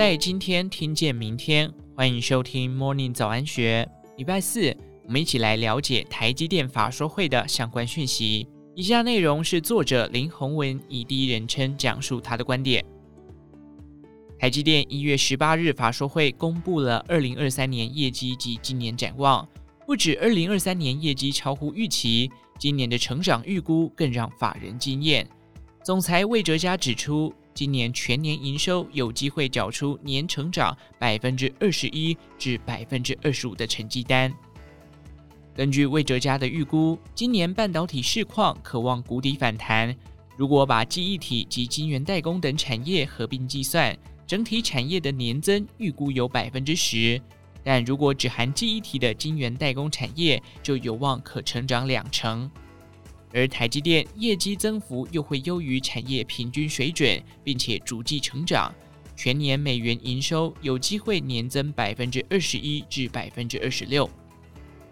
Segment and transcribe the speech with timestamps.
[0.00, 3.86] 在今天听见明天，欢迎收听 Morning 早安学。
[4.16, 8.48] 礼拜四，我们一起来了解台积电法说会的相关讯息。
[8.74, 12.82] 以下内容是作者林宏文以第一人称讲述他的观点。
[14.38, 19.46] 台积电一月十八日法说会公布了二零二三年业绩及今年展望。
[19.86, 25.28] 不止二零二三年业绩超乎预期，今年的成长预估更让法人惊艳。
[25.84, 34.32] 总裁魏哲家指出，今年全年营收有机会缴出年成长百分之二十一至百分之二十五的成绩单。
[35.54, 39.94] 根据魏哲家的预估，今年半导体市况可望谷底反弹。
[40.38, 43.94] 如果把记忆体及晶圆代工等产业合并计算，
[44.26, 47.20] 整体产业的年增预估有百分之十。
[47.62, 52.50] 但如果只含记忆体的晶圆代工产业，就有望可成长两成。
[53.32, 58.74] 而台积电业绩增幅又会优于产业平均水准，并且逐季成长，
[59.16, 64.08] 全年美元营收有机会年增百分之二十一至百分之二十六。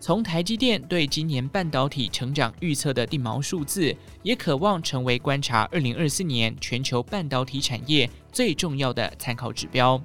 [0.00, 10.02] 从台积电对今年半导体成长预测的定锚数字，也可望成为观察二零二四年全球半导体产业最重要的参考指标。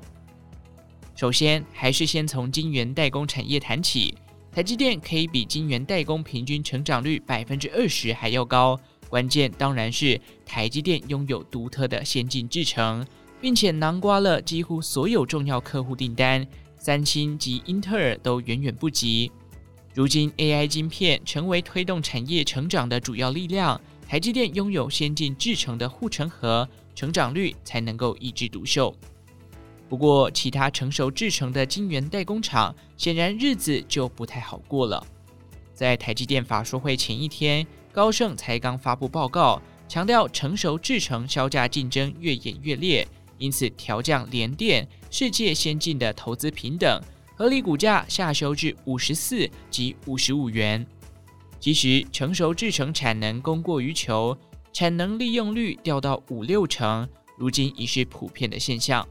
[1.15, 4.13] 首先，还是先从晶圆代工产业谈起。
[4.57, 8.75] 台积电可以比晶圆代工平均成长率百分之二十还要高，
[9.07, 13.05] 关键当然是台积电拥有独特的先进制程，
[13.39, 16.43] 并且囊括了几乎所有重要客户订单，
[16.79, 19.31] 三星及英特尔都远远不及。
[19.93, 28.91] 如今 AI 晶片成为推动产业成长的主要力量，台积电拥有先进制程的护城河，成长率才能够一枝独秀。
[29.89, 35.05] 不过，其他成熟制程的晶圆代工厂显然日子就不太好过了。
[35.73, 43.07] 在台积电法说会前一天，高盛才刚发布报告，强调成熟制程销价竞争越演越烈，
[43.37, 47.01] 因此调降联电世界先进的投资评等，
[47.35, 50.85] 合理股价下修至五十四及五十五元。
[51.59, 54.37] 其实，成熟制程产能供过于求，
[54.73, 57.07] 产能利用率掉到五六成，
[57.37, 59.07] 如今已是普遍的现象。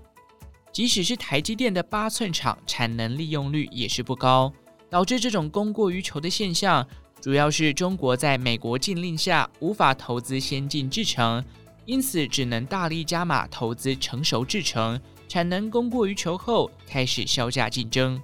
[0.76, 4.52] 即使是台积电的八寸厂产能利用率也是不高，
[4.90, 6.86] 导致这种供过于求的现象，
[7.18, 11.42] 主要是中国在美国禁令下无法投资先进制程，
[11.86, 18.20] 因此只能大力加码投资成熟制程，产能供过于求后开始削价竞争。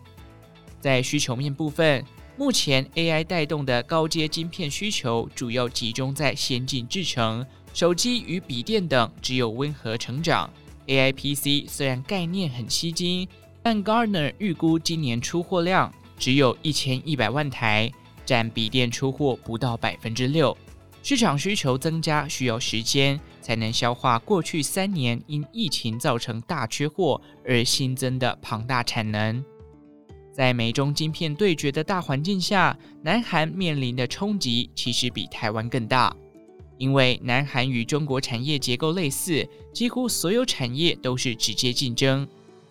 [0.79, 2.05] 在需求面部分，
[2.37, 10.53] 目前 AI 带动的高阶晶片需求主要集中在先进制程，手机与笔电等只有温和成长。
[10.87, 13.29] AI PC 虽然概念很吸睛，
[13.63, 17.91] 但 Gartner 预估今年出货量只有一千一百万台，
[18.25, 20.57] 占笔电出货不到百分之六。
[21.03, 29.45] 市场需求增加需要时间才能消化过去三年因疫情造成大缺货而新增的庞大产能。
[30.33, 36.17] 在美中晶片对决的大环境下，南韩面临的冲击其实比台湾更大。
[36.83, 42.27] 因为南韩与中国产业结构类似，几乎所有产业都是直接竞争。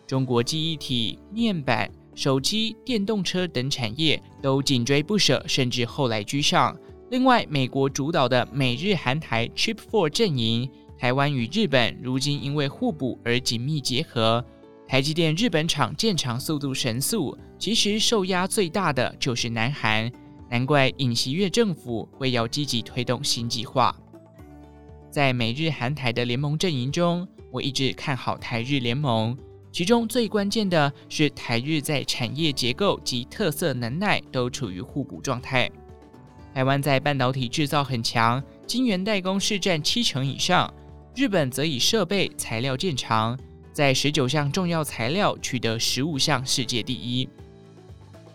[0.05, 6.77] 中国记忆体、面板、手机、电动车等产业都紧追不舍，甚至后来居上。
[7.09, 14.43] 另外，美国主导的美日韩台 Chip Four 阵营，台湾与日本如今因为互补而紧密结合。
[14.89, 20.11] 台积电日本厂建厂速度神速，其实受压最大的就是南韩。
[20.51, 23.95] 难怪尹锡悦政府会要积极推动新计划。
[25.09, 29.37] 在美日韩台的联盟阵营中，我一直看好台日联盟。
[29.71, 35.71] 其中最关键的是台日在产业结构及特色能耐都处于互补状态。
[36.53, 40.71] 台湾在半导体制造很强，晶圆代工市占七成以上。
[41.15, 43.39] 日本则以设备材料见长，
[43.71, 47.29] 在十九项重要材料取得十五项世界第一。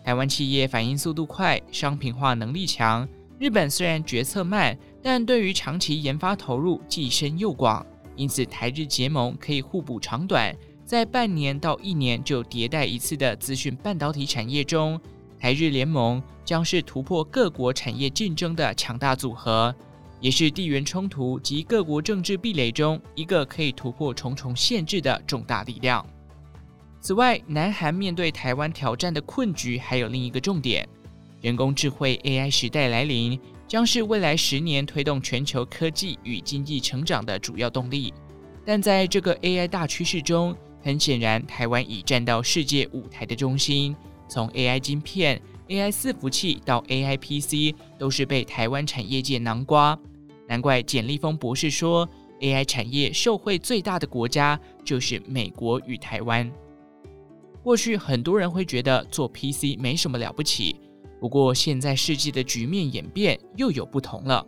[0.07, 3.05] 台湾企业反应速度快，商品化能力强。
[3.37, 10.55] 日本虽然决策慢，但对于长期研发投入既深又广，因此台日结盟可以互补长短，
[10.85, 14.97] 在半年到一年就迭代一次的资讯半导体产业中，
[15.37, 19.75] 台日联盟将是突破各国产业竞争的强大组合，
[20.21, 26.07] 也是地缘冲突及各国政治壁垒中一个可以突破重重限制的重大力量。
[27.07, 30.85] 此外，南韩面对台湾挑战的困局还有另一个重点：
[31.39, 38.13] 人工智慧 AI 时代来临，将是未来十年推动全球科技与经济成长的主要动力。
[38.65, 43.95] 但在这个 AI 大趋势中，很显然，台湾已站到世界舞台的中心。
[44.27, 49.97] 从 AI 晶片、AI 伺服器到 AI PC，都是被台湾产业界囊括。
[50.45, 52.05] 难怪简立峰博士说
[52.41, 56.51] ，AI 产业受惠最大的国家就是美国与台湾。
[57.67, 60.79] 过去很多人会觉得做 PC 没什么了不起，
[61.19, 64.47] 不过现在世纪的局面演变又有不同了，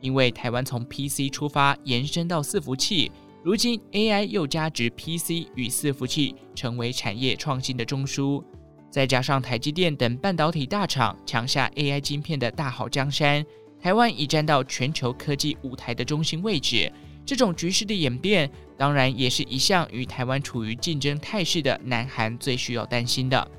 [0.00, 3.12] 因为台湾从 PC 出发延伸到伺服器，
[3.44, 8.42] 如今 AI 又加值 PC 与伺服器，成为产业创新的中枢。
[8.90, 13.46] 再加上台积电等半导体大厂抢下 AI 晶片的大好江山，
[13.78, 16.92] 台湾已站到全球科技舞台的中心位置。
[17.26, 23.50] 这种局势的演变，当然也是一向与台湾处于竞争态势的南韩最需要担心的。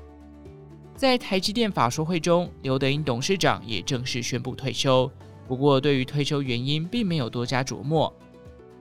[0.96, 5.08] 在台积电法说会中，刘德英董事长也正式宣布退休。
[5.46, 8.12] 不过，对于退休原因，并没有多加琢磨。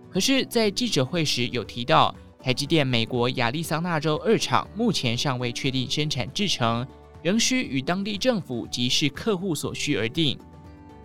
[0.10, 6.88] 可是，在记者会时有提到，台积电美国亚利桑那州二厂目前尚未确定生产制程，
[7.22, 10.40] 仍需与当地政府及视客户所需而定。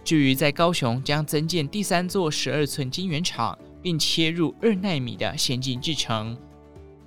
[0.04, 3.56] 至于在高雄将增建第三座十二寸晶圆厂。
[3.82, 6.36] 并切入二纳米的先进制程。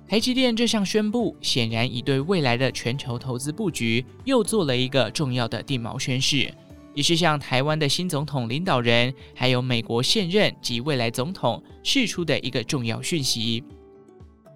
[0.08, 6.54] 台积电这项宣布，显然已对未来的全球投资布局又做了一个重要的定锚宣示，
[6.94, 13.64] 也是向台湾的新总统领导人，还有美国现任及未来总统释出的一个重要讯息。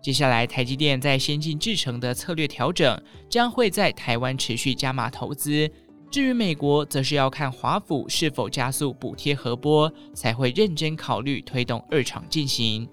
[0.00, 5.69] 接下来，台积电在先进制程的策略调整，将会在台湾持续加码投资。
[6.10, 12.88] 至于美国，则是要看华府是否加速补贴核拨，才会认真考虑推动二厂进行。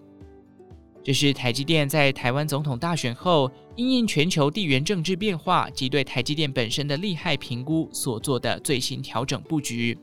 [1.03, 9.97] 这是台积电在台湾总统大选后，因应全球地缘政治变化及对台积电本身的利害评估所做的最新调整布局。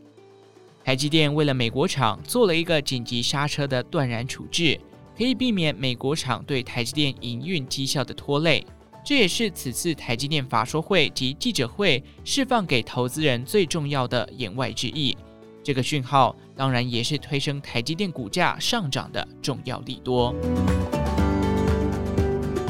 [0.82, 4.80] 台积电为了美国厂做了一个紧急刹车的断然处置，
[5.16, 8.66] 可以避免美国厂对台积电营运绩效的拖累。
[9.04, 15.14] 这也是此次台积电法说会及记者会释放给投资人最重要的言外之意。
[15.62, 20.34] 这个讯号当然也是推升台积电股价上涨的重要利多。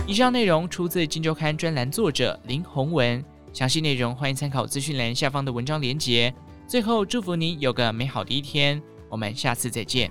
[0.07, 6.35] 以上内容出自《金周刊》专栏作者林宏文，详细内容欢迎参考资讯栏下方的文章连结。
[6.67, 10.11] 最后，祝福您有个美好的一天，我们下次再见。